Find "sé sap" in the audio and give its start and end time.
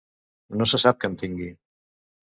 0.71-1.01